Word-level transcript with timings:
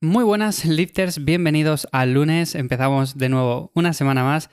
Muy 0.00 0.22
buenas 0.22 0.64
lifters, 0.64 1.24
bienvenidos 1.24 1.88
al 1.90 2.14
lunes, 2.14 2.54
empezamos 2.54 3.18
de 3.18 3.28
nuevo 3.28 3.72
una 3.74 3.92
semana 3.92 4.22
más 4.22 4.48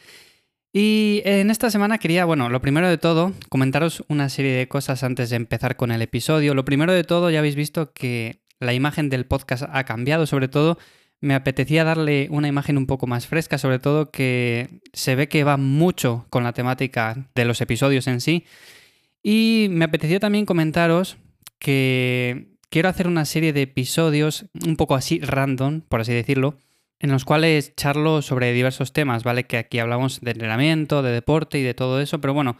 y 0.73 1.21
en 1.23 1.51
esta 1.51 1.69
semana 1.69 1.99
quería, 1.99 2.25
bueno, 2.25 2.49
lo 2.49 2.61
primero 2.61 2.89
de 2.89 2.97
todo, 2.97 3.31
comentaros 3.47 4.03
una 4.07 4.29
serie 4.29 4.53
de 4.53 4.67
cosas 4.67 5.03
antes 5.03 5.29
de 5.29 5.35
empezar 5.35 5.75
con 5.75 5.91
el 5.91 6.01
episodio. 6.01 6.55
Lo 6.55 6.65
primero 6.65 6.93
de 6.93 7.03
todo, 7.03 7.29
ya 7.29 7.37
habéis 7.37 7.55
visto 7.55 7.93
que 7.93 8.41
la 8.59 8.73
imagen 8.73 9.11
del 9.11 9.27
podcast 9.27 9.65
ha 9.71 9.83
cambiado, 9.83 10.25
sobre 10.25 10.47
todo 10.47 10.79
me 11.21 11.35
apetecía 11.35 11.83
darle 11.83 12.27
una 12.31 12.47
imagen 12.47 12.75
un 12.75 12.87
poco 12.87 13.05
más 13.05 13.27
fresca, 13.27 13.59
sobre 13.59 13.77
todo 13.77 14.09
que 14.09 14.81
se 14.93 15.13
ve 15.13 15.29
que 15.29 15.43
va 15.43 15.57
mucho 15.57 16.25
con 16.31 16.43
la 16.43 16.53
temática 16.53 17.29
de 17.35 17.45
los 17.45 17.61
episodios 17.61 18.07
en 18.07 18.19
sí. 18.19 18.45
Y 19.21 19.67
me 19.69 19.85
apetecía 19.85 20.19
también 20.19 20.47
comentaros 20.47 21.17
que 21.59 22.54
quiero 22.69 22.89
hacer 22.89 23.07
una 23.07 23.25
serie 23.25 23.53
de 23.53 23.63
episodios 23.63 24.45
un 24.65 24.75
poco 24.75 24.95
así 24.95 25.19
random, 25.19 25.81
por 25.81 26.01
así 26.01 26.13
decirlo, 26.13 26.57
en 26.99 27.11
los 27.11 27.25
cuales 27.25 27.75
charlo 27.75 28.21
sobre 28.21 28.53
diversos 28.53 28.93
temas, 28.93 29.23
¿vale? 29.23 29.45
Que 29.45 29.57
aquí 29.57 29.79
hablamos 29.79 30.21
de 30.21 30.31
entrenamiento, 30.31 31.01
de 31.01 31.11
deporte 31.11 31.59
y 31.59 31.63
de 31.63 31.73
todo 31.73 31.99
eso, 32.01 32.21
pero 32.21 32.33
bueno, 32.33 32.57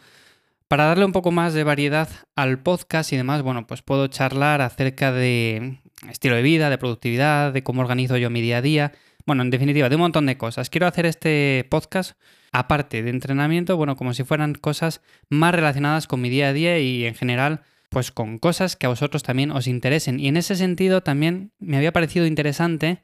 para 0.68 0.86
darle 0.86 1.04
un 1.04 1.12
poco 1.12 1.30
más 1.30 1.54
de 1.54 1.64
variedad 1.64 2.08
al 2.34 2.60
podcast 2.60 3.12
y 3.12 3.16
demás, 3.16 3.42
bueno, 3.42 3.66
pues 3.66 3.82
puedo 3.82 4.08
charlar 4.08 4.60
acerca 4.60 5.12
de 5.12 5.78
estilo 6.10 6.36
de 6.36 6.42
vida, 6.42 6.70
de 6.70 6.78
productividad, 6.78 7.52
de 7.52 7.62
cómo 7.62 7.82
organizo 7.82 8.16
yo 8.16 8.30
mi 8.30 8.40
día 8.40 8.58
a 8.58 8.62
día, 8.62 8.92
bueno, 9.26 9.42
en 9.42 9.50
definitiva, 9.50 9.88
de 9.88 9.96
un 9.96 10.02
montón 10.02 10.26
de 10.26 10.38
cosas. 10.38 10.70
Quiero 10.70 10.86
hacer 10.86 11.06
este 11.06 11.66
podcast 11.68 12.18
aparte 12.52 13.02
de 13.02 13.10
entrenamiento, 13.10 13.76
bueno, 13.76 13.96
como 13.96 14.14
si 14.14 14.24
fueran 14.24 14.54
cosas 14.54 15.02
más 15.28 15.54
relacionadas 15.54 16.06
con 16.06 16.20
mi 16.20 16.30
día 16.30 16.48
a 16.48 16.52
día 16.52 16.78
y 16.78 17.04
en 17.04 17.14
general 17.14 17.62
pues 17.96 18.12
con 18.12 18.36
cosas 18.36 18.76
que 18.76 18.84
a 18.84 18.90
vosotros 18.90 19.22
también 19.22 19.50
os 19.50 19.66
interesen. 19.66 20.20
Y 20.20 20.28
en 20.28 20.36
ese 20.36 20.54
sentido 20.54 21.02
también 21.02 21.52
me 21.58 21.78
había 21.78 21.94
parecido 21.94 22.26
interesante 22.26 23.02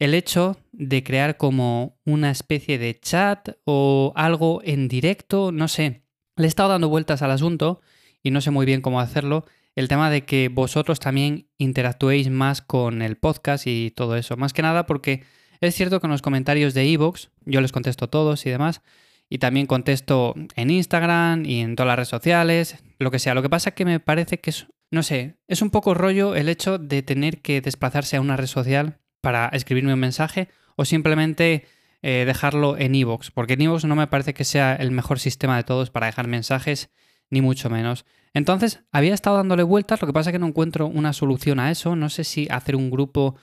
el 0.00 0.14
hecho 0.14 0.58
de 0.72 1.04
crear 1.04 1.36
como 1.36 1.96
una 2.04 2.32
especie 2.32 2.76
de 2.76 2.98
chat 2.98 3.50
o 3.64 4.12
algo 4.16 4.62
en 4.64 4.88
directo, 4.88 5.52
no 5.52 5.68
sé. 5.68 6.02
Le 6.34 6.46
he 6.46 6.48
estado 6.48 6.70
dando 6.70 6.88
vueltas 6.88 7.22
al 7.22 7.30
asunto 7.30 7.82
y 8.20 8.32
no 8.32 8.40
sé 8.40 8.50
muy 8.50 8.66
bien 8.66 8.80
cómo 8.80 8.98
hacerlo. 8.98 9.44
El 9.76 9.86
tema 9.86 10.10
de 10.10 10.24
que 10.24 10.48
vosotros 10.48 10.98
también 10.98 11.46
interactuéis 11.56 12.28
más 12.28 12.62
con 12.62 13.02
el 13.02 13.18
podcast 13.18 13.68
y 13.68 13.92
todo 13.92 14.16
eso. 14.16 14.36
Más 14.36 14.52
que 14.52 14.62
nada 14.62 14.86
porque 14.86 15.22
es 15.60 15.76
cierto 15.76 16.00
que 16.00 16.08
en 16.08 16.10
los 16.10 16.22
comentarios 16.22 16.74
de 16.74 16.82
Evox 16.92 17.30
yo 17.44 17.60
les 17.60 17.70
contesto 17.70 18.08
todos 18.08 18.44
y 18.44 18.50
demás, 18.50 18.82
y 19.28 19.38
también 19.38 19.66
contesto 19.66 20.34
en 20.54 20.70
Instagram 20.70 21.44
y 21.44 21.60
en 21.60 21.76
todas 21.76 21.88
las 21.88 21.96
redes 21.96 22.08
sociales, 22.08 22.76
lo 22.98 23.10
que 23.10 23.18
sea. 23.18 23.34
Lo 23.34 23.42
que 23.42 23.50
pasa 23.50 23.70
es 23.70 23.74
que 23.74 23.84
me 23.84 24.00
parece 24.00 24.38
que 24.38 24.50
es, 24.50 24.66
no 24.90 25.02
sé, 25.02 25.36
es 25.48 25.62
un 25.62 25.70
poco 25.70 25.94
rollo 25.94 26.36
el 26.36 26.48
hecho 26.48 26.78
de 26.78 27.02
tener 27.02 27.42
que 27.42 27.60
desplazarse 27.60 28.16
a 28.16 28.20
una 28.20 28.36
red 28.36 28.46
social 28.46 28.98
para 29.20 29.48
escribirme 29.48 29.94
un 29.94 30.00
mensaje 30.00 30.48
o 30.76 30.84
simplemente 30.84 31.66
eh, 32.02 32.24
dejarlo 32.26 32.76
en 32.78 32.94
iVoox, 32.94 33.30
porque 33.32 33.54
en 33.54 33.62
iVoox 33.62 33.84
no 33.84 33.96
me 33.96 34.06
parece 34.06 34.34
que 34.34 34.44
sea 34.44 34.76
el 34.76 34.92
mejor 34.92 35.18
sistema 35.18 35.56
de 35.56 35.64
todos 35.64 35.90
para 35.90 36.06
dejar 36.06 36.28
mensajes, 36.28 36.90
ni 37.30 37.40
mucho 37.40 37.68
menos. 37.70 38.04
Entonces, 38.34 38.84
había 38.92 39.14
estado 39.14 39.38
dándole 39.38 39.62
vueltas, 39.62 40.00
lo 40.00 40.06
que 40.06 40.12
pasa 40.12 40.30
es 40.30 40.34
que 40.34 40.38
no 40.38 40.46
encuentro 40.46 40.86
una 40.86 41.12
solución 41.12 41.58
a 41.58 41.70
eso, 41.70 41.96
no 41.96 42.10
sé 42.10 42.22
si 42.22 42.46
hacer 42.50 42.76
un 42.76 42.90
grupo 42.90 43.34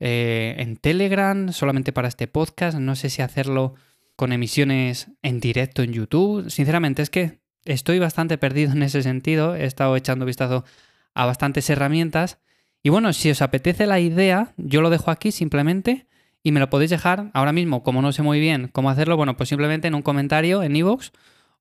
eh, 0.00 0.56
en 0.58 0.76
Telegram 0.76 1.52
solamente 1.52 1.92
para 1.92 2.08
este 2.08 2.26
podcast, 2.26 2.76
no 2.76 2.96
sé 2.96 3.10
si 3.10 3.22
hacerlo 3.22 3.74
con 4.20 4.34
emisiones 4.34 5.08
en 5.22 5.40
directo 5.40 5.82
en 5.82 5.94
YouTube. 5.94 6.50
Sinceramente, 6.50 7.00
es 7.00 7.08
que 7.08 7.40
estoy 7.64 7.98
bastante 7.98 8.36
perdido 8.36 8.70
en 8.72 8.82
ese 8.82 9.02
sentido. 9.02 9.56
He 9.56 9.64
estado 9.64 9.96
echando 9.96 10.26
vistazo 10.26 10.62
a 11.14 11.24
bastantes 11.24 11.70
herramientas. 11.70 12.38
Y 12.82 12.90
bueno, 12.90 13.14
si 13.14 13.30
os 13.30 13.40
apetece 13.40 13.86
la 13.86 13.98
idea, 13.98 14.52
yo 14.58 14.82
lo 14.82 14.90
dejo 14.90 15.10
aquí 15.10 15.32
simplemente 15.32 16.06
y 16.42 16.52
me 16.52 16.60
lo 16.60 16.68
podéis 16.68 16.90
dejar 16.90 17.30
ahora 17.32 17.54
mismo. 17.54 17.82
Como 17.82 18.02
no 18.02 18.12
sé 18.12 18.20
muy 18.20 18.40
bien 18.40 18.68
cómo 18.68 18.90
hacerlo, 18.90 19.16
bueno, 19.16 19.38
pues 19.38 19.48
simplemente 19.48 19.88
en 19.88 19.94
un 19.94 20.02
comentario 20.02 20.62
en 20.62 20.76
iVoox 20.76 21.12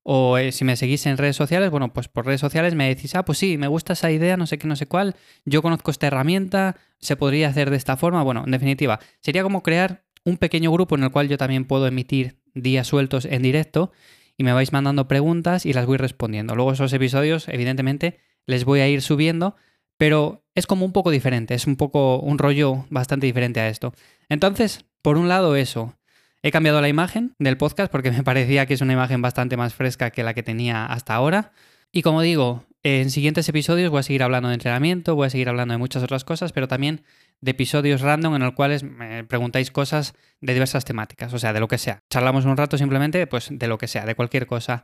o 0.03 0.37
eh, 0.37 0.51
si 0.51 0.65
me 0.65 0.75
seguís 0.75 1.05
en 1.05 1.15
redes 1.15 1.37
sociales, 1.37 1.71
bueno, 1.71 1.93
pues 1.93 2.09
por 2.09 2.25
redes 2.25 2.41
sociales 2.41 2.75
me 2.75 2.93
decís, 2.93 3.15
ah, 3.15 3.23
pues 3.23 3.37
sí, 3.37 3.57
me 3.57 3.67
gusta 3.67 3.93
esa 3.93 4.11
idea, 4.11 4.35
no 4.35 4.47
sé 4.47 4.57
qué, 4.57 4.67
no 4.67 4.75
sé 4.75 4.85
cuál, 4.85 5.15
yo 5.45 5.61
conozco 5.61 5.91
esta 5.91 6.07
herramienta, 6.07 6.75
se 6.99 7.15
podría 7.15 7.47
hacer 7.47 7.69
de 7.69 7.77
esta 7.77 7.95
forma. 7.95 8.21
Bueno, 8.21 8.43
en 8.43 8.51
definitiva, 8.51 8.99
sería 9.21 9.43
como 9.43 9.63
crear 9.63 10.03
un 10.25 10.35
pequeño 10.35 10.73
grupo 10.73 10.95
en 10.95 11.03
el 11.03 11.11
cual 11.11 11.29
yo 11.29 11.37
también 11.37 11.63
puedo 11.63 11.87
emitir 11.87 12.38
días 12.53 12.87
sueltos 12.87 13.25
en 13.25 13.41
directo 13.41 13.91
y 14.37 14.43
me 14.43 14.53
vais 14.53 14.71
mandando 14.71 15.07
preguntas 15.07 15.65
y 15.65 15.73
las 15.73 15.85
voy 15.85 15.97
respondiendo. 15.97 16.55
Luego 16.55 16.71
esos 16.71 16.93
episodios, 16.93 17.47
evidentemente, 17.49 18.19
les 18.45 18.63
voy 18.63 18.79
a 18.79 18.87
ir 18.87 19.01
subiendo, 19.01 19.55
pero 19.97 20.43
es 20.55 20.65
como 20.65 20.85
un 20.85 20.93
poco 20.93 21.11
diferente, 21.11 21.53
es 21.53 21.67
un 21.67 21.75
poco 21.75 22.19
un 22.19 22.37
rollo 22.37 22.85
bastante 22.89 23.25
diferente 23.25 23.59
a 23.59 23.67
esto. 23.67 23.93
Entonces, 24.29 24.85
por 25.01 25.17
un 25.17 25.27
lado 25.27 25.55
eso, 25.55 25.95
he 26.41 26.51
cambiado 26.51 26.79
la 26.81 26.89
imagen 26.89 27.35
del 27.37 27.57
podcast 27.57 27.91
porque 27.91 28.11
me 28.13 28.23
parecía 28.23 28.65
que 28.65 28.73
es 28.73 28.81
una 28.81 28.93
imagen 28.93 29.21
bastante 29.21 29.57
más 29.57 29.73
fresca 29.73 30.11
que 30.11 30.23
la 30.23 30.33
que 30.33 30.43
tenía 30.43 30.85
hasta 30.85 31.15
ahora. 31.15 31.51
Y 31.91 32.01
como 32.01 32.21
digo, 32.21 32.65
en 32.83 33.09
siguientes 33.09 33.49
episodios 33.49 33.91
voy 33.91 33.99
a 33.99 34.03
seguir 34.03 34.23
hablando 34.23 34.47
de 34.49 34.53
entrenamiento, 34.53 35.15
voy 35.15 35.27
a 35.27 35.29
seguir 35.29 35.49
hablando 35.49 35.73
de 35.73 35.79
muchas 35.79 36.03
otras 36.03 36.23
cosas, 36.23 36.53
pero 36.53 36.67
también 36.67 37.03
de 37.41 37.51
episodios 37.51 38.01
random 38.01 38.35
en 38.35 38.43
los 38.43 38.53
cuales 38.53 38.83
me 38.83 39.23
preguntáis 39.23 39.71
cosas 39.71 40.13
de 40.41 40.53
diversas 40.53 40.85
temáticas, 40.85 41.33
o 41.33 41.39
sea, 41.39 41.53
de 41.53 41.59
lo 41.59 41.67
que 41.67 41.77
sea. 41.77 42.03
Charlamos 42.09 42.45
un 42.45 42.57
rato 42.57 42.77
simplemente, 42.77 43.25
pues, 43.27 43.49
de 43.51 43.67
lo 43.67 43.77
que 43.77 43.87
sea, 43.87 44.05
de 44.05 44.15
cualquier 44.15 44.45
cosa. 44.45 44.83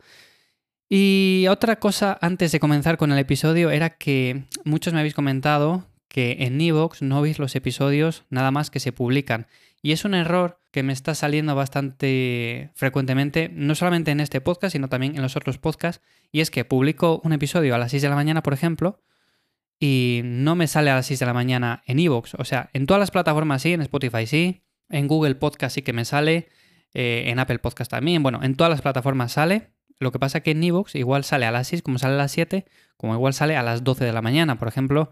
Y 0.90 1.46
otra 1.50 1.78
cosa 1.78 2.18
antes 2.22 2.52
de 2.52 2.60
comenzar 2.60 2.98
con 2.98 3.12
el 3.12 3.18
episodio 3.18 3.72
era 3.72 3.90
que 3.90 4.46
muchos 4.64 4.94
me 4.94 5.00
habéis 5.00 5.16
comentado 5.16 5.88
que 6.08 6.38
en 6.42 6.62
Evox 6.62 7.02
no 7.02 7.22
veis 7.22 7.40
los 7.40 7.56
episodios 7.56 8.24
nada 8.30 8.52
más 8.52 8.70
que 8.70 8.80
se 8.80 8.92
publican. 8.92 9.48
Y 9.82 9.92
es 9.92 10.06
un 10.06 10.14
error 10.14 10.60
que 10.72 10.84
me 10.84 10.94
está 10.94 11.14
saliendo 11.16 11.56
bastante 11.56 12.72
frecuentemente, 12.74 13.50
no 13.54 13.76
solamente 13.76 14.12
en 14.12 14.20
este 14.20 14.42
podcast, 14.42 14.74
sino 14.74 14.88
también 14.88 15.16
en 15.16 15.22
los 15.22 15.36
otros 15.36 15.58
podcasts. 15.58 16.04
Y 16.32 16.42
es 16.42 16.52
que 16.52 16.66
publico 16.66 17.20
un 17.24 17.34
episodio 17.34 17.76
a 17.76 17.78
las 17.78 17.92
6 17.92 18.04
de 18.04 18.10
la 18.10 18.16
mañana, 18.16 18.44
por 18.44 18.54
ejemplo, 18.54 19.00
y 19.86 20.22
no 20.24 20.56
me 20.56 20.66
sale 20.66 20.90
a 20.90 20.96
las 20.96 21.06
6 21.06 21.20
de 21.20 21.26
la 21.28 21.34
mañana 21.34 21.84
en 21.86 22.00
Evox. 22.00 22.34
O 22.40 22.44
sea, 22.44 22.72
en 22.74 22.88
todas 22.88 23.00
las 23.00 23.12
plataformas 23.12 23.62
sí, 23.62 23.74
en 23.74 23.82
Spotify 23.82 24.26
sí, 24.26 24.64
en 24.90 25.08
Google 25.08 25.36
Podcast 25.36 25.76
sí 25.76 25.84
que 25.84 25.94
me 25.94 26.06
sale, 26.06 26.48
eh, 26.96 27.26
en 27.28 27.38
Apple 27.38 27.60
Podcast 27.60 27.92
también. 27.92 28.24
Bueno, 28.24 28.40
en 28.42 28.56
todas 28.56 28.72
las 28.72 28.82
plataformas 28.82 29.34
sale. 29.34 29.70
Lo 30.00 30.12
que 30.12 30.18
pasa 30.18 30.40
que 30.40 30.52
en 30.52 30.64
Evox 30.64 30.96
igual 30.96 31.24
sale 31.24 31.46
a 31.46 31.52
las 31.52 31.68
6, 31.68 31.84
como 31.84 32.00
sale 32.00 32.16
a 32.16 32.18
las 32.18 32.32
7, 32.32 32.66
como 32.98 33.14
igual 33.14 33.36
sale 33.36 33.56
a 33.58 33.62
las 33.62 33.84
12 33.84 34.06
de 34.06 34.12
la 34.12 34.24
mañana. 34.24 34.58
Por 34.58 34.68
ejemplo, 34.68 35.12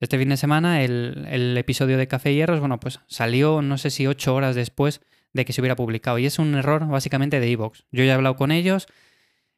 este 0.00 0.16
fin 0.16 0.30
de 0.30 0.38
semana 0.38 0.82
el, 0.82 1.54
episodio 1.58 1.98
de 1.98 2.08
Café 2.08 2.34
Hierros, 2.34 2.60
bueno, 2.60 2.80
pues 2.80 3.00
salió 3.06 3.60
no 3.60 3.76
sé 3.76 3.90
si 3.90 4.06
8 4.06 4.34
horas 4.34 4.54
después 4.54 5.02
de 5.34 5.44
que 5.44 5.52
se 5.52 5.60
hubiera 5.60 5.76
publicado. 5.76 6.18
Y 6.18 6.24
es 6.24 6.38
un 6.38 6.54
error 6.54 6.88
básicamente 6.88 7.40
de 7.40 7.50
Evox. 7.50 7.84
Yo 7.92 8.04
ya 8.04 8.12
he 8.12 8.14
hablado 8.14 8.36
con 8.36 8.52
ellos, 8.52 8.88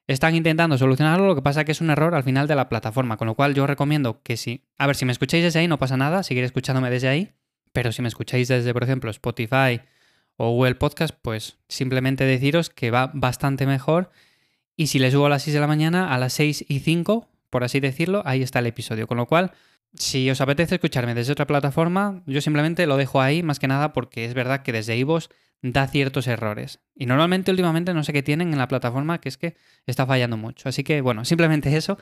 están 0.07 0.35
intentando 0.35 0.79
solucionarlo, 0.79 1.27
lo 1.27 1.35
que 1.35 1.43
pasa 1.43 1.61
es 1.61 1.67
que 1.67 1.73
es 1.73 1.81
un 1.81 1.91
error 1.91 2.15
al 2.15 2.23
final 2.23 2.47
de 2.47 2.55
la 2.55 2.69
plataforma, 2.69 3.17
con 3.17 3.27
lo 3.27 3.35
cual 3.35 3.55
yo 3.55 3.67
recomiendo 3.67 4.23
que 4.23 4.37
si, 4.37 4.63
a 4.79 4.87
ver, 4.87 4.97
si 4.97 5.05
me 5.05 5.13
escucháis 5.13 5.43
desde 5.43 5.59
ahí 5.59 5.69
no 5.69 5.79
pasa 5.79 5.97
nada, 5.97 6.23
seguir 6.23 6.45
escuchándome 6.45 6.91
desde 6.91 7.09
ahí, 7.09 7.33
pero 7.73 7.93
si 7.93 8.03
me 8.03 8.09
escucháis 8.09 8.49
desde, 8.49 8.73
por 8.73 8.85
ejemplo, 8.85 9.11
Spotify 9.11 9.81
o 10.37 10.51
Google 10.51 10.77
Podcast, 10.77 11.15
pues 11.21 11.59
simplemente 11.69 12.25
deciros 12.25 12.71
que 12.71 12.91
va 12.91 13.11
bastante 13.15 13.67
mejor 13.67 14.11
y 14.77 14.89
si 14.89 14.99
les 14.99 15.13
subo 15.13 15.27
a 15.27 15.31
las 15.31 15.43
6 15.43 15.55
de 15.55 15.61
la 15.61 15.67
mañana, 15.67 16.15
a 16.15 16.19
las 16.19 16.35
6 16.35 16.67
y 16.69 16.81
5, 16.81 17.29
por 17.51 17.65
así 17.65 17.81
decirlo, 17.81 18.23
ahí 18.27 18.43
está 18.43 18.59
el 18.61 18.67
episodio, 18.67 19.07
con 19.07 19.17
lo 19.17 19.27
cual 19.27 19.53
si 19.99 20.31
os 20.31 20.41
apetece 20.41 20.77
escucharme 20.77 21.15
desde 21.15 21.33
otra 21.33 21.47
plataforma, 21.47 22.23
yo 22.27 22.41
simplemente 22.41 22.87
lo 22.87 22.97
dejo 22.97 23.21
ahí, 23.21 23.43
más 23.43 23.59
que 23.59 23.69
nada 23.69 23.93
porque 23.93 24.25
es 24.25 24.35
verdad 24.35 24.63
que 24.63 24.73
desde 24.73 24.97
iVoox 24.97 25.29
da 25.63 25.87
ciertos 25.89 26.27
errores. 26.27 26.81
Y 26.95 27.07
normalmente 27.07 27.51
últimamente 27.51 27.95
no 27.95 28.05
sé 28.05 28.13
qué 28.13 28.23
tienen 28.23 28.53
en 28.53 28.59
la 28.59 28.69
plataforma, 28.69 29.21
que 29.21 29.29
es 29.29 29.37
que 29.37 29.57
está 29.87 30.07
fallando 30.07 30.37
mucho. 30.37 30.69
Así 30.69 30.85
que 30.85 31.01
bueno, 31.01 31.25
simplemente 31.27 31.77
eso. 31.77 31.99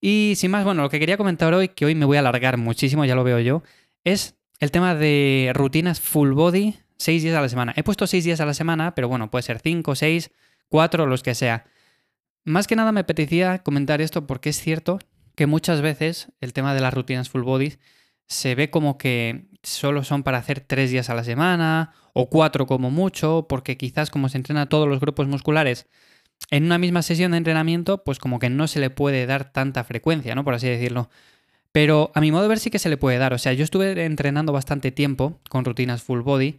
Y 0.00 0.34
sin 0.36 0.50
más, 0.50 0.64
bueno, 0.64 0.82
lo 0.82 0.90
que 0.90 0.98
quería 0.98 1.16
comentar 1.16 1.54
hoy, 1.54 1.68
que 1.68 1.84
hoy 1.84 1.94
me 1.94 2.04
voy 2.04 2.16
a 2.16 2.20
alargar 2.20 2.56
muchísimo, 2.56 3.04
ya 3.04 3.14
lo 3.14 3.22
veo 3.22 3.38
yo, 3.38 3.62
es 4.02 4.34
el 4.58 4.72
tema 4.72 4.94
de 4.96 5.52
rutinas 5.54 6.00
full 6.00 6.32
body, 6.32 6.76
seis 6.96 7.22
días 7.22 7.36
a 7.36 7.40
la 7.40 7.48
semana. 7.48 7.72
He 7.76 7.84
puesto 7.84 8.06
seis 8.06 8.24
días 8.24 8.40
a 8.40 8.46
la 8.46 8.54
semana, 8.54 8.94
pero 8.94 9.08
bueno, 9.08 9.30
puede 9.30 9.42
ser 9.42 9.60
cinco, 9.60 9.94
seis, 9.94 10.32
cuatro, 10.68 11.06
los 11.06 11.22
que 11.22 11.36
sea. 11.36 11.66
Más 12.44 12.66
que 12.66 12.74
nada 12.74 12.90
me 12.90 13.00
apetecía 13.00 13.60
comentar 13.60 14.00
esto 14.00 14.26
porque 14.26 14.50
es 14.50 14.60
cierto 14.60 14.98
que 15.34 15.46
muchas 15.46 15.80
veces 15.80 16.28
el 16.40 16.52
tema 16.52 16.74
de 16.74 16.80
las 16.80 16.94
rutinas 16.94 17.28
full 17.28 17.42
body 17.42 17.74
se 18.26 18.54
ve 18.54 18.70
como 18.70 18.98
que 18.98 19.46
solo 19.62 20.04
son 20.04 20.22
para 20.22 20.38
hacer 20.38 20.60
tres 20.60 20.90
días 20.90 21.10
a 21.10 21.14
la 21.14 21.24
semana 21.24 21.92
o 22.14 22.28
cuatro 22.28 22.66
como 22.66 22.90
mucho, 22.90 23.46
porque 23.48 23.76
quizás 23.76 24.10
como 24.10 24.28
se 24.28 24.38
entrena 24.38 24.68
todos 24.68 24.88
los 24.88 25.00
grupos 25.00 25.26
musculares 25.28 25.86
en 26.50 26.64
una 26.64 26.78
misma 26.78 27.02
sesión 27.02 27.32
de 27.32 27.38
entrenamiento, 27.38 28.02
pues 28.04 28.18
como 28.18 28.38
que 28.38 28.50
no 28.50 28.66
se 28.68 28.80
le 28.80 28.90
puede 28.90 29.26
dar 29.26 29.52
tanta 29.52 29.84
frecuencia, 29.84 30.34
¿no? 30.34 30.44
Por 30.44 30.54
así 30.54 30.68
decirlo. 30.68 31.08
Pero 31.72 32.12
a 32.14 32.20
mi 32.20 32.30
modo 32.32 32.42
de 32.42 32.48
ver 32.48 32.58
sí 32.58 32.70
que 32.70 32.78
se 32.78 32.88
le 32.88 32.96
puede 32.96 33.18
dar. 33.18 33.32
O 33.32 33.38
sea, 33.38 33.52
yo 33.54 33.64
estuve 33.64 34.04
entrenando 34.04 34.52
bastante 34.52 34.92
tiempo 34.92 35.40
con 35.48 35.64
rutinas 35.64 36.02
full 36.02 36.20
body 36.20 36.58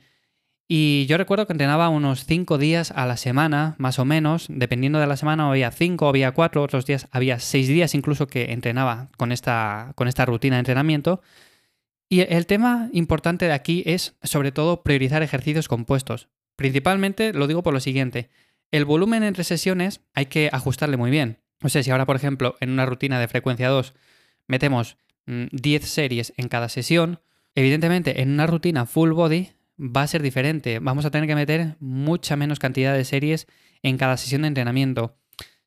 y 0.75 1.05
yo 1.05 1.17
recuerdo 1.17 1.45
que 1.45 1.53
entrenaba 1.53 1.87
unos 1.89 2.25
5 2.25 2.57
días 2.57 2.89
a 2.89 3.05
la 3.05 3.15
semana, 3.15 3.75
más 3.77 3.99
o 3.99 4.05
menos. 4.05 4.47
Dependiendo 4.49 4.97
de 4.97 5.05
la 5.05 5.17
semana, 5.17 5.47
había 5.47 5.69
5, 5.69 6.07
había 6.07 6.31
4, 6.31 6.63
otros 6.63 6.87
días 6.87 7.07
había 7.11 7.37
6 7.37 7.67
días 7.67 7.93
incluso 7.93 8.25
que 8.25 8.53
entrenaba 8.53 9.09
con 9.15 9.31
esta, 9.31 9.91
con 9.93 10.07
esta 10.07 10.25
rutina 10.25 10.55
de 10.55 10.61
entrenamiento. 10.61 11.21
Y 12.09 12.21
el 12.21 12.47
tema 12.47 12.89
importante 12.91 13.45
de 13.45 13.51
aquí 13.51 13.83
es, 13.85 14.15
sobre 14.23 14.51
todo, 14.51 14.81
priorizar 14.81 15.21
ejercicios 15.21 15.67
compuestos. 15.67 16.27
Principalmente 16.55 17.33
lo 17.33 17.45
digo 17.45 17.61
por 17.61 17.75
lo 17.75 17.79
siguiente. 17.79 18.31
El 18.71 18.85
volumen 18.85 19.21
entre 19.21 19.43
sesiones 19.43 20.01
hay 20.15 20.25
que 20.25 20.49
ajustarle 20.51 20.97
muy 20.97 21.11
bien. 21.11 21.37
O 21.61 21.69
sea, 21.69 21.83
si 21.83 21.91
ahora, 21.91 22.07
por 22.07 22.15
ejemplo, 22.15 22.55
en 22.61 22.71
una 22.71 22.87
rutina 22.87 23.19
de 23.19 23.27
frecuencia 23.27 23.69
2 23.69 23.93
metemos 24.47 24.97
10 25.27 25.83
mm, 25.83 25.85
series 25.85 26.33
en 26.35 26.47
cada 26.47 26.67
sesión, 26.67 27.19
evidentemente 27.53 28.23
en 28.23 28.31
una 28.31 28.47
rutina 28.47 28.87
full 28.87 29.11
body 29.11 29.51
va 29.77 30.03
a 30.03 30.07
ser 30.07 30.21
diferente. 30.21 30.79
Vamos 30.79 31.05
a 31.05 31.11
tener 31.11 31.27
que 31.27 31.35
meter 31.35 31.77
mucha 31.79 32.35
menos 32.35 32.59
cantidad 32.59 32.93
de 32.93 33.05
series 33.05 33.47
en 33.81 33.97
cada 33.97 34.17
sesión 34.17 34.43
de 34.43 34.49
entrenamiento. 34.49 35.17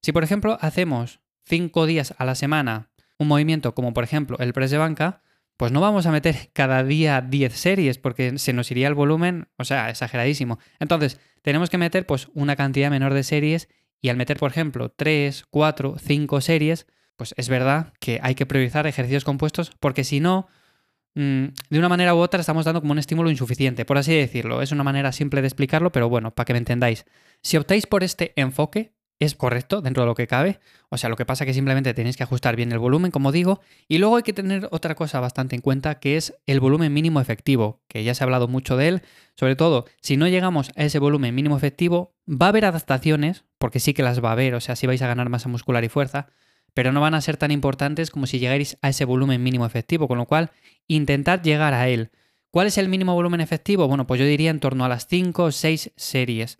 Si, 0.02 0.12
por 0.12 0.24
ejemplo, 0.24 0.58
hacemos 0.60 1.20
5 1.44 1.86
días 1.86 2.14
a 2.18 2.24
la 2.24 2.34
semana 2.34 2.90
un 3.18 3.28
movimiento 3.28 3.74
como, 3.74 3.92
por 3.92 4.04
ejemplo, 4.04 4.38
el 4.40 4.52
press 4.52 4.70
de 4.70 4.78
banca, 4.78 5.22
pues 5.56 5.72
no 5.72 5.80
vamos 5.80 6.06
a 6.06 6.12
meter 6.12 6.50
cada 6.52 6.84
día 6.84 7.20
10 7.22 7.52
series 7.54 7.98
porque 7.98 8.38
se 8.38 8.52
nos 8.52 8.70
iría 8.70 8.88
el 8.88 8.94
volumen, 8.94 9.48
o 9.56 9.64
sea, 9.64 9.88
exageradísimo. 9.88 10.58
Entonces, 10.80 11.18
tenemos 11.42 11.70
que 11.70 11.78
meter 11.78 12.06
pues 12.06 12.28
una 12.34 12.56
cantidad 12.56 12.90
menor 12.90 13.14
de 13.14 13.22
series 13.22 13.68
y 14.02 14.10
al 14.10 14.16
meter, 14.16 14.36
por 14.36 14.50
ejemplo, 14.50 14.90
3, 14.90 15.44
4, 15.50 15.96
5 15.98 16.40
series, 16.40 16.86
pues 17.16 17.34
es 17.38 17.48
verdad 17.48 17.94
que 18.00 18.20
hay 18.22 18.34
que 18.34 18.44
priorizar 18.44 18.86
ejercicios 18.86 19.24
compuestos 19.24 19.72
porque 19.80 20.04
si 20.04 20.20
no, 20.20 20.48
de 21.16 21.78
una 21.78 21.88
manera 21.88 22.14
u 22.14 22.18
otra 22.18 22.40
estamos 22.40 22.66
dando 22.66 22.80
como 22.80 22.92
un 22.92 22.98
estímulo 22.98 23.30
insuficiente, 23.30 23.84
por 23.84 23.96
así 23.96 24.14
decirlo. 24.14 24.60
Es 24.60 24.70
una 24.70 24.84
manera 24.84 25.12
simple 25.12 25.40
de 25.40 25.48
explicarlo, 25.48 25.90
pero 25.90 26.08
bueno, 26.08 26.34
para 26.34 26.44
que 26.44 26.52
me 26.52 26.58
entendáis. 26.58 27.06
Si 27.42 27.56
optáis 27.56 27.86
por 27.86 28.04
este 28.04 28.32
enfoque, 28.36 28.92
es 29.18 29.34
correcto 29.34 29.80
dentro 29.80 30.02
de 30.02 30.08
lo 30.08 30.14
que 30.14 30.26
cabe. 30.26 30.60
O 30.90 30.98
sea, 30.98 31.08
lo 31.08 31.16
que 31.16 31.24
pasa 31.24 31.44
es 31.44 31.46
que 31.46 31.54
simplemente 31.54 31.94
tenéis 31.94 32.18
que 32.18 32.22
ajustar 32.22 32.54
bien 32.54 32.70
el 32.70 32.78
volumen, 32.78 33.10
como 33.10 33.32
digo. 33.32 33.60
Y 33.88 33.96
luego 33.96 34.16
hay 34.16 34.22
que 34.22 34.34
tener 34.34 34.68
otra 34.72 34.94
cosa 34.94 35.20
bastante 35.20 35.56
en 35.56 35.62
cuenta, 35.62 35.98
que 35.98 36.18
es 36.18 36.34
el 36.46 36.60
volumen 36.60 36.92
mínimo 36.92 37.20
efectivo, 37.20 37.80
que 37.88 38.04
ya 38.04 38.14
se 38.14 38.22
ha 38.22 38.26
hablado 38.26 38.46
mucho 38.46 38.76
de 38.76 38.88
él. 38.88 39.02
Sobre 39.36 39.56
todo, 39.56 39.86
si 40.02 40.18
no 40.18 40.28
llegamos 40.28 40.70
a 40.76 40.84
ese 40.84 40.98
volumen 40.98 41.34
mínimo 41.34 41.56
efectivo, 41.56 42.14
va 42.28 42.46
a 42.46 42.48
haber 42.50 42.66
adaptaciones, 42.66 43.44
porque 43.56 43.80
sí 43.80 43.94
que 43.94 44.02
las 44.02 44.22
va 44.22 44.30
a 44.30 44.32
haber, 44.32 44.54
o 44.54 44.60
sea, 44.60 44.76
sí 44.76 44.86
vais 44.86 45.00
a 45.00 45.06
ganar 45.06 45.30
masa 45.30 45.48
muscular 45.48 45.82
y 45.82 45.88
fuerza, 45.88 46.28
pero 46.76 46.92
no 46.92 47.00
van 47.00 47.14
a 47.14 47.22
ser 47.22 47.38
tan 47.38 47.50
importantes 47.52 48.10
como 48.10 48.26
si 48.26 48.38
llegáis 48.38 48.76
a 48.82 48.90
ese 48.90 49.06
volumen 49.06 49.42
mínimo 49.42 49.64
efectivo, 49.64 50.08
con 50.08 50.18
lo 50.18 50.26
cual 50.26 50.50
intentad 50.88 51.40
llegar 51.40 51.72
a 51.72 51.88
él. 51.88 52.10
¿Cuál 52.50 52.66
es 52.66 52.76
el 52.76 52.90
mínimo 52.90 53.14
volumen 53.14 53.40
efectivo? 53.40 53.88
Bueno, 53.88 54.06
pues 54.06 54.20
yo 54.20 54.26
diría 54.26 54.50
en 54.50 54.60
torno 54.60 54.84
a 54.84 54.88
las 54.90 55.06
5 55.06 55.44
o 55.44 55.52
6 55.52 55.92
series. 55.96 56.58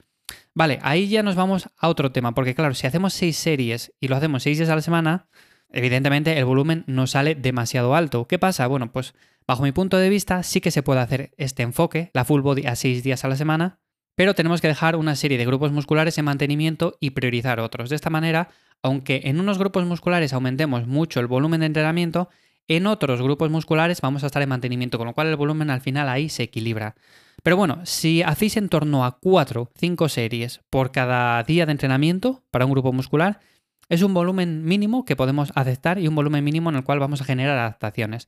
Vale, 0.54 0.78
ahí 0.80 1.08
ya 1.08 1.22
nos 1.22 1.34
vamos 1.34 1.68
a 1.76 1.88
otro 1.88 2.12
tema, 2.12 2.32
porque 2.32 2.54
claro, 2.54 2.72
si 2.72 2.86
hacemos 2.86 3.12
seis 3.12 3.36
series 3.36 3.92
y 4.00 4.08
lo 4.08 4.16
hacemos 4.16 4.42
seis 4.42 4.56
días 4.56 4.70
a 4.70 4.74
la 4.74 4.80
semana, 4.80 5.28
evidentemente 5.68 6.38
el 6.38 6.46
volumen 6.46 6.84
no 6.86 7.06
sale 7.06 7.34
demasiado 7.34 7.94
alto. 7.94 8.26
¿Qué 8.26 8.38
pasa? 8.38 8.66
Bueno, 8.68 8.90
pues 8.92 9.12
bajo 9.46 9.64
mi 9.64 9.72
punto 9.72 9.98
de 9.98 10.08
vista 10.08 10.42
sí 10.42 10.62
que 10.62 10.70
se 10.70 10.82
puede 10.82 11.00
hacer 11.00 11.32
este 11.36 11.62
enfoque, 11.62 12.10
la 12.14 12.24
full 12.24 12.40
body 12.40 12.64
a 12.66 12.74
seis 12.74 13.02
días 13.02 13.22
a 13.22 13.28
la 13.28 13.36
semana, 13.36 13.80
pero 14.14 14.34
tenemos 14.34 14.62
que 14.62 14.68
dejar 14.68 14.96
una 14.96 15.14
serie 15.14 15.36
de 15.36 15.44
grupos 15.44 15.72
musculares 15.72 16.16
en 16.16 16.24
mantenimiento 16.24 16.96
y 17.00 17.10
priorizar 17.10 17.60
otros. 17.60 17.90
De 17.90 17.96
esta 17.96 18.08
manera, 18.08 18.48
aunque 18.82 19.22
en 19.24 19.40
unos 19.40 19.58
grupos 19.58 19.84
musculares 19.84 20.32
aumentemos 20.32 20.86
mucho 20.86 21.20
el 21.20 21.26
volumen 21.26 21.60
de 21.60 21.66
entrenamiento, 21.66 22.28
en 22.68 22.86
otros 22.86 23.22
grupos 23.22 23.50
musculares 23.50 24.00
vamos 24.00 24.24
a 24.24 24.26
estar 24.26 24.42
en 24.42 24.48
mantenimiento, 24.48 24.98
con 24.98 25.06
lo 25.06 25.14
cual 25.14 25.28
el 25.28 25.36
volumen 25.36 25.70
al 25.70 25.80
final 25.80 26.08
ahí 26.08 26.28
se 26.28 26.44
equilibra. 26.44 26.96
Pero 27.42 27.56
bueno, 27.56 27.80
si 27.84 28.22
hacéis 28.22 28.56
en 28.56 28.68
torno 28.68 29.04
a 29.04 29.18
4, 29.18 29.70
5 29.76 30.08
series 30.08 30.60
por 30.68 30.90
cada 30.90 31.42
día 31.44 31.64
de 31.66 31.72
entrenamiento 31.72 32.42
para 32.50 32.64
un 32.64 32.72
grupo 32.72 32.92
muscular, 32.92 33.40
es 33.88 34.02
un 34.02 34.14
volumen 34.14 34.64
mínimo 34.64 35.04
que 35.04 35.14
podemos 35.14 35.52
aceptar 35.54 35.98
y 35.98 36.08
un 36.08 36.16
volumen 36.16 36.42
mínimo 36.42 36.70
en 36.70 36.76
el 36.76 36.84
cual 36.84 36.98
vamos 36.98 37.20
a 37.20 37.24
generar 37.24 37.56
adaptaciones. 37.56 38.26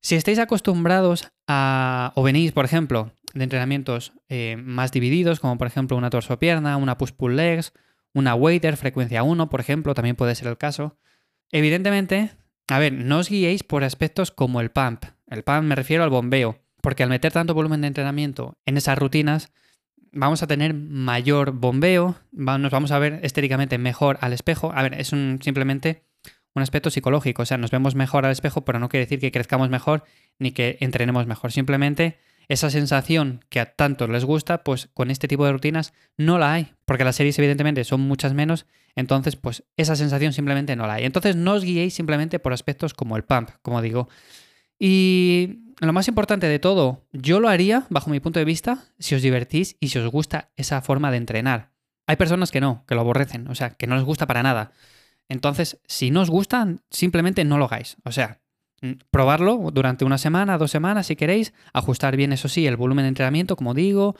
Si 0.00 0.14
estáis 0.14 0.38
acostumbrados 0.38 1.28
a, 1.46 2.12
o 2.16 2.22
venís, 2.22 2.52
por 2.52 2.64
ejemplo, 2.64 3.12
de 3.34 3.44
entrenamientos 3.44 4.12
eh, 4.28 4.56
más 4.56 4.92
divididos, 4.92 5.38
como 5.38 5.58
por 5.58 5.66
ejemplo 5.66 5.96
una 5.96 6.10
torso-pierna, 6.10 6.76
una 6.76 6.98
push-pull 6.98 7.36
legs, 7.36 7.72
una 8.14 8.34
waiter, 8.34 8.76
frecuencia 8.76 9.22
1, 9.22 9.48
por 9.48 9.60
ejemplo, 9.60 9.94
también 9.94 10.16
puede 10.16 10.34
ser 10.34 10.48
el 10.48 10.58
caso. 10.58 10.98
Evidentemente, 11.50 12.30
a 12.68 12.78
ver, 12.78 12.92
no 12.92 13.18
os 13.18 13.28
guiéis 13.28 13.62
por 13.62 13.84
aspectos 13.84 14.30
como 14.30 14.60
el 14.60 14.70
pump. 14.70 15.04
El 15.26 15.42
pump 15.42 15.62
me 15.62 15.74
refiero 15.74 16.04
al 16.04 16.10
bombeo. 16.10 16.58
Porque 16.80 17.04
al 17.04 17.08
meter 17.08 17.32
tanto 17.32 17.54
volumen 17.54 17.80
de 17.80 17.86
entrenamiento 17.86 18.58
en 18.66 18.76
esas 18.76 18.98
rutinas, 18.98 19.52
vamos 20.10 20.42
a 20.42 20.46
tener 20.46 20.74
mayor 20.74 21.52
bombeo, 21.52 22.16
nos 22.32 22.70
vamos 22.70 22.90
a 22.90 22.98
ver 22.98 23.20
estéticamente 23.22 23.78
mejor 23.78 24.18
al 24.20 24.32
espejo. 24.32 24.72
A 24.74 24.82
ver, 24.82 24.94
es 24.94 25.08
simplemente 25.08 26.02
un 26.54 26.62
aspecto 26.62 26.90
psicológico, 26.90 27.42
o 27.42 27.46
sea, 27.46 27.56
nos 27.56 27.70
vemos 27.70 27.94
mejor 27.94 28.26
al 28.26 28.32
espejo, 28.32 28.64
pero 28.64 28.78
no 28.78 28.88
quiere 28.88 29.06
decir 29.06 29.20
que 29.20 29.32
crezcamos 29.32 29.70
mejor 29.70 30.04
ni 30.38 30.50
que 30.50 30.76
entrenemos 30.80 31.26
mejor. 31.26 31.52
Simplemente 31.52 32.18
esa 32.52 32.68
sensación 32.68 33.44
que 33.48 33.60
a 33.60 33.74
tantos 33.74 34.10
les 34.10 34.26
gusta, 34.26 34.62
pues 34.62 34.90
con 34.92 35.10
este 35.10 35.26
tipo 35.26 35.46
de 35.46 35.52
rutinas 35.52 35.94
no 36.18 36.38
la 36.38 36.52
hay, 36.52 36.74
porque 36.84 37.02
las 37.02 37.16
series 37.16 37.38
evidentemente 37.38 37.82
son 37.84 38.02
muchas 38.02 38.34
menos, 38.34 38.66
entonces 38.94 39.36
pues 39.36 39.64
esa 39.78 39.96
sensación 39.96 40.34
simplemente 40.34 40.76
no 40.76 40.86
la 40.86 40.94
hay. 40.94 41.04
Entonces 41.04 41.34
no 41.34 41.54
os 41.54 41.64
guiéis 41.64 41.94
simplemente 41.94 42.38
por 42.38 42.52
aspectos 42.52 42.92
como 42.92 43.16
el 43.16 43.24
pump, 43.24 43.50
como 43.62 43.80
digo. 43.80 44.10
Y 44.78 45.60
lo 45.80 45.94
más 45.94 46.08
importante 46.08 46.46
de 46.46 46.58
todo, 46.58 47.06
yo 47.12 47.40
lo 47.40 47.48
haría, 47.48 47.86
bajo 47.88 48.10
mi 48.10 48.20
punto 48.20 48.38
de 48.38 48.44
vista, 48.44 48.84
si 48.98 49.14
os 49.14 49.22
divertís 49.22 49.76
y 49.80 49.88
si 49.88 49.98
os 49.98 50.10
gusta 50.10 50.50
esa 50.56 50.82
forma 50.82 51.10
de 51.10 51.16
entrenar. 51.16 51.70
Hay 52.06 52.16
personas 52.16 52.50
que 52.50 52.60
no, 52.60 52.84
que 52.86 52.94
lo 52.94 53.00
aborrecen, 53.00 53.48
o 53.48 53.54
sea, 53.54 53.70
que 53.70 53.86
no 53.86 53.94
les 53.94 54.04
gusta 54.04 54.26
para 54.26 54.42
nada. 54.42 54.72
Entonces, 55.30 55.80
si 55.86 56.10
no 56.10 56.20
os 56.20 56.28
gusta, 56.28 56.66
simplemente 56.90 57.44
no 57.44 57.56
lo 57.56 57.64
hagáis. 57.64 57.96
O 58.04 58.12
sea, 58.12 58.41
probarlo 59.10 59.70
durante 59.72 60.04
una 60.04 60.18
semana, 60.18 60.58
dos 60.58 60.70
semanas, 60.70 61.06
si 61.06 61.16
queréis, 61.16 61.52
ajustar 61.72 62.16
bien, 62.16 62.32
eso 62.32 62.48
sí, 62.48 62.66
el 62.66 62.76
volumen 62.76 63.04
de 63.04 63.08
entrenamiento, 63.08 63.56
como 63.56 63.74
digo, 63.74 64.16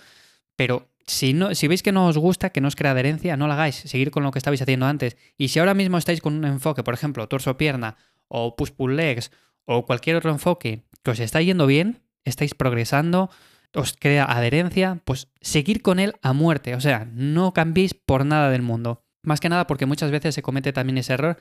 pero 0.56 0.88
si, 1.06 1.32
no, 1.32 1.54
si 1.54 1.68
veis 1.68 1.82
que 1.82 1.92
no 1.92 2.06
os 2.06 2.18
gusta, 2.18 2.50
que 2.50 2.60
no 2.60 2.68
os 2.68 2.76
crea 2.76 2.92
adherencia, 2.92 3.36
no 3.36 3.46
lo 3.46 3.54
hagáis, 3.54 3.74
seguir 3.74 4.10
con 4.10 4.22
lo 4.22 4.30
que 4.30 4.38
estabais 4.38 4.62
haciendo 4.62 4.86
antes. 4.86 5.16
Y 5.36 5.48
si 5.48 5.58
ahora 5.58 5.74
mismo 5.74 5.98
estáis 5.98 6.20
con 6.20 6.34
un 6.34 6.44
enfoque, 6.44 6.82
por 6.82 6.94
ejemplo, 6.94 7.26
torso-pierna 7.28 7.96
o 8.28 8.56
push-pull 8.56 8.96
legs 8.96 9.30
o 9.64 9.84
cualquier 9.84 10.16
otro 10.16 10.30
enfoque 10.30 10.84
que 11.02 11.10
os 11.10 11.20
está 11.20 11.40
yendo 11.42 11.66
bien, 11.66 12.02
estáis 12.24 12.54
progresando, 12.54 13.30
os 13.74 13.96
crea 13.98 14.24
adherencia, 14.24 15.00
pues 15.04 15.28
seguir 15.40 15.82
con 15.82 15.98
él 15.98 16.14
a 16.22 16.32
muerte. 16.32 16.74
O 16.74 16.80
sea, 16.80 17.08
no 17.12 17.52
cambiéis 17.52 17.94
por 17.94 18.24
nada 18.24 18.50
del 18.50 18.62
mundo. 18.62 19.04
Más 19.22 19.40
que 19.40 19.48
nada 19.48 19.66
porque 19.66 19.86
muchas 19.86 20.10
veces 20.10 20.34
se 20.34 20.42
comete 20.42 20.72
también 20.72 20.98
ese 20.98 21.14
error 21.14 21.38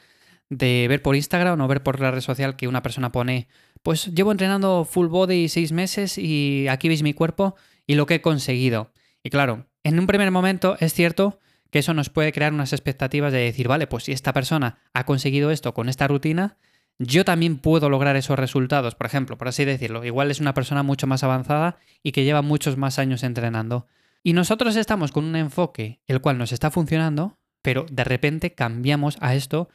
de 0.50 0.88
ver 0.90 1.02
por 1.02 1.16
Instagram 1.16 1.60
o 1.62 1.68
ver 1.68 1.84
por 1.84 2.00
la 2.00 2.12
red 2.12 2.22
social 2.22 2.56
que 2.56 2.68
una 2.68 2.82
persona 2.82 3.12
pone, 3.12 3.48
pues 3.84 4.14
llevo 4.14 4.32
entrenando 4.32 4.86
full 4.86 5.08
body 5.08 5.48
seis 5.50 5.72
meses 5.72 6.18
y 6.18 6.68
aquí 6.68 6.88
veis 6.88 7.04
mi 7.04 7.14
cuerpo 7.14 7.56
y 7.88 7.96
lo 7.96 8.06
que 8.06 8.16
he 8.16 8.22
conseguido. 8.22 8.92
Y 9.24 9.30
claro, 9.30 9.68
en 9.84 10.00
un 10.00 10.08
primer 10.08 10.32
momento 10.32 10.78
es 10.80 10.94
cierto 10.94 11.40
que 11.72 11.80
eso 11.80 11.94
nos 11.94 12.10
puede 12.10 12.34
crear 12.34 12.54
unas 12.54 12.74
expectativas 12.74 13.32
de 13.32 13.40
decir, 13.40 13.68
vale, 13.68 13.88
pues 13.88 14.04
si 14.04 14.12
esta 14.12 14.34
persona 14.34 14.80
ha 14.94 15.06
conseguido 15.06 15.52
esto 15.52 15.74
con 15.74 15.90
esta 15.90 16.08
rutina, 16.08 16.58
yo 17.00 17.26
también 17.26 17.58
puedo 17.58 17.90
lograr 17.90 18.16
esos 18.16 18.38
resultados, 18.38 18.94
por 18.96 19.08
ejemplo, 19.08 19.38
por 19.38 19.48
así 19.48 19.66
decirlo. 19.66 20.04
Igual 20.06 20.30
es 20.30 20.40
una 20.40 20.54
persona 20.54 20.84
mucho 20.84 21.08
más 21.08 21.24
avanzada 21.24 21.78
y 22.04 22.12
que 22.12 22.24
lleva 22.24 22.42
muchos 22.42 22.78
más 22.78 23.00
años 23.00 23.24
entrenando. 23.24 23.88
Y 24.22 24.34
nosotros 24.34 24.76
estamos 24.76 25.12
con 25.12 25.26
un 25.26 25.36
enfoque 25.36 26.02
el 26.06 26.22
cual 26.22 26.38
nos 26.38 26.52
está 26.52 26.70
funcionando, 26.70 27.40
pero 27.62 27.86
de 27.90 28.04
repente 28.04 28.54
cambiamos 28.54 29.18
a 29.20 29.34
esto 29.34 29.70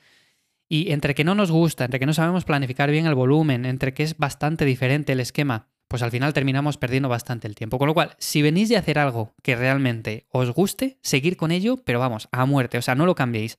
y 0.69 0.93
entre 0.93 1.15
que 1.15 1.25
no 1.25 1.35
nos 1.35 1.51
gusta, 1.51 1.85
entre 1.85 2.01
que 2.01 2.07
no 2.07 2.15
sabemos 2.15 2.45
planificar 2.45 2.91
bien 2.91 3.07
el 3.07 3.15
volumen, 3.15 3.65
entre 3.65 3.95
que 3.95 4.03
es 4.03 4.17
bastante 4.17 4.65
diferente 4.65 5.13
el 5.13 5.21
esquema, 5.21 5.69
pues 5.89 6.03
al 6.03 6.11
final 6.11 6.33
terminamos 6.33 6.79
perdiendo 6.79 7.09
bastante 7.09 7.47
el 7.47 7.55
tiempo. 7.55 7.79
Con 7.79 7.87
lo 7.87 7.95
cual, 7.95 8.17
si 8.19 8.43
venís 8.43 8.69
de 8.69 8.77
hacer 8.77 8.99
algo 8.99 9.35
que 9.43 9.55
realmente 9.55 10.27
os 10.31 10.51
guste, 10.51 10.99
seguir 11.03 11.37
con 11.37 11.53
ello, 11.53 11.77
pero 11.85 12.01
vamos, 12.01 12.29
a 12.33 12.45
muerte, 12.47 12.79
o 12.79 12.83
sea, 12.83 12.95
no 12.95 13.07
lo 13.07 13.15
cambiéis. 13.15 13.59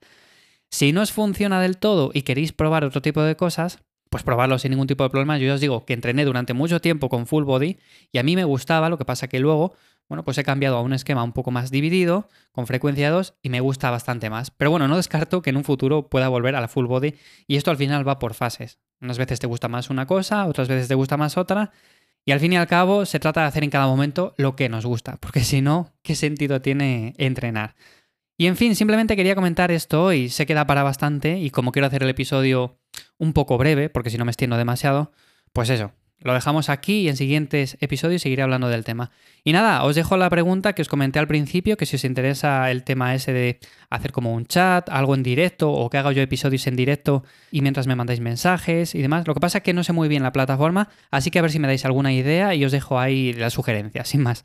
Si 0.69 0.91
no 0.91 1.01
os 1.01 1.13
funciona 1.13 1.61
del 1.61 1.77
todo 1.77 2.11
y 2.13 2.23
queréis 2.23 2.51
probar 2.51 2.83
otro 2.83 3.01
tipo 3.01 3.21
de 3.21 3.37
cosas, 3.37 3.79
pues 4.09 4.23
probarlo 4.23 4.59
sin 4.59 4.71
ningún 4.71 4.87
tipo 4.87 5.03
de 5.03 5.09
problema. 5.09 5.37
Yo 5.37 5.47
ya 5.47 5.53
os 5.53 5.61
digo 5.61 5.85
que 5.85 5.93
entrené 5.93 6.25
durante 6.25 6.53
mucho 6.53 6.81
tiempo 6.81 7.09
con 7.09 7.27
full 7.27 7.43
body 7.43 7.77
y 8.11 8.17
a 8.17 8.23
mí 8.23 8.35
me 8.35 8.43
gustaba, 8.43 8.89
lo 8.89 8.97
que 8.97 9.05
pasa 9.05 9.27
que 9.27 9.39
luego, 9.39 9.73
bueno, 10.09 10.23
pues 10.23 10.37
he 10.37 10.43
cambiado 10.43 10.77
a 10.77 10.81
un 10.81 10.93
esquema 10.93 11.23
un 11.23 11.33
poco 11.33 11.51
más 11.51 11.71
dividido, 11.71 12.29
con 12.51 12.67
frecuencia 12.67 13.11
2 13.11 13.35
y 13.41 13.49
me 13.49 13.59
gusta 13.59 13.91
bastante 13.91 14.29
más. 14.29 14.51
Pero 14.51 14.71
bueno, 14.71 14.87
no 14.87 14.95
descarto 14.95 15.41
que 15.41 15.49
en 15.49 15.57
un 15.57 15.63
futuro 15.63 16.09
pueda 16.09 16.29
volver 16.29 16.55
a 16.55 16.61
la 16.61 16.67
full 16.67 16.85
body 16.85 17.15
y 17.47 17.57
esto 17.57 17.71
al 17.71 17.77
final 17.77 18.07
va 18.07 18.19
por 18.19 18.33
fases. 18.33 18.79
Unas 19.01 19.17
veces 19.17 19.39
te 19.39 19.47
gusta 19.47 19.67
más 19.67 19.89
una 19.89 20.07
cosa, 20.07 20.45
otras 20.45 20.67
veces 20.67 20.87
te 20.87 20.95
gusta 20.95 21.17
más 21.17 21.37
otra. 21.37 21.71
Y 22.25 22.31
al 22.31 22.39
fin 22.39 22.53
y 22.53 22.57
al 22.57 22.67
cabo 22.67 23.05
se 23.05 23.19
trata 23.19 23.41
de 23.41 23.47
hacer 23.47 23.63
en 23.63 23.69
cada 23.69 23.87
momento 23.87 24.33
lo 24.37 24.55
que 24.55 24.69
nos 24.69 24.85
gusta, 24.85 25.17
porque 25.17 25.41
si 25.41 25.61
no, 25.61 25.93
¿qué 26.01 26.15
sentido 26.15 26.61
tiene 26.61 27.13
entrenar? 27.17 27.75
Y 28.37 28.47
en 28.47 28.55
fin, 28.55 28.75
simplemente 28.75 29.15
quería 29.15 29.33
comentar 29.33 29.71
esto 29.71 30.03
hoy. 30.03 30.29
Se 30.29 30.45
queda 30.45 30.67
para 30.67 30.83
bastante 30.83 31.39
y 31.39 31.49
como 31.49 31.71
quiero 31.71 31.87
hacer 31.87 32.03
el 32.03 32.09
episodio 32.09 32.79
un 33.17 33.33
poco 33.33 33.57
breve, 33.57 33.89
porque 33.89 34.09
si 34.09 34.17
no 34.17 34.25
me 34.25 34.31
extiendo 34.31 34.57
demasiado, 34.57 35.11
pues 35.53 35.69
eso. 35.69 35.91
Lo 36.19 36.33
dejamos 36.33 36.69
aquí 36.69 37.01
y 37.01 37.09
en 37.09 37.15
siguientes 37.15 37.77
episodios 37.79 38.21
seguiré 38.21 38.43
hablando 38.43 38.69
del 38.69 38.83
tema. 38.83 39.11
Y 39.43 39.53
nada, 39.53 39.83
os 39.83 39.95
dejo 39.95 40.17
la 40.17 40.29
pregunta 40.29 40.73
que 40.73 40.81
os 40.81 40.87
comenté 40.87 41.19
al 41.19 41.27
principio, 41.27 41.77
que 41.77 41.85
si 41.85 41.95
os 41.95 42.03
interesa 42.03 42.69
el 42.71 42.83
tema 42.83 43.13
ese 43.13 43.33
de 43.33 43.59
hacer 43.89 44.11
como 44.11 44.33
un 44.33 44.45
chat, 44.45 44.89
algo 44.89 45.15
en 45.15 45.23
directo 45.23 45.71
o 45.71 45.89
que 45.89 45.97
haga 45.97 46.11
yo 46.11 46.21
episodios 46.21 46.65
en 46.67 46.75
directo 46.75 47.23
y 47.51 47.61
mientras 47.61 47.87
me 47.87 47.95
mandáis 47.95 48.19
mensajes 48.19 48.95
y 48.95 49.01
demás. 49.01 49.27
Lo 49.27 49.33
que 49.33 49.39
pasa 49.39 49.59
es 49.59 49.63
que 49.63 49.73
no 49.73 49.83
sé 49.83 49.93
muy 49.93 50.07
bien 50.07 50.23
la 50.23 50.31
plataforma, 50.31 50.89
así 51.11 51.31
que 51.31 51.39
a 51.39 51.41
ver 51.43 51.51
si 51.51 51.59
me 51.59 51.67
dais 51.67 51.85
alguna 51.85 52.11
idea 52.11 52.55
y 52.55 52.65
os 52.65 52.71
dejo 52.71 52.99
ahí 52.99 53.33
las 53.33 53.53
sugerencias, 53.53 54.07
sin 54.07 54.21
más. 54.21 54.43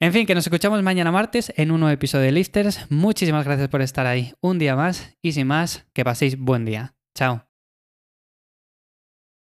En 0.00 0.12
fin, 0.12 0.26
que 0.26 0.34
nos 0.34 0.46
escuchamos 0.46 0.82
mañana 0.82 1.12
martes 1.12 1.52
en 1.56 1.70
un 1.70 1.80
nuevo 1.80 1.94
episodio 1.94 2.24
de 2.24 2.32
Listers. 2.32 2.86
Muchísimas 2.90 3.44
gracias 3.44 3.68
por 3.68 3.80
estar 3.80 4.06
ahí 4.06 4.32
un 4.40 4.58
día 4.58 4.74
más 4.74 5.16
y 5.22 5.32
sin 5.32 5.46
más, 5.46 5.86
que 5.92 6.04
paséis 6.04 6.36
buen 6.38 6.64
día. 6.64 6.94
Chao. 7.14 7.43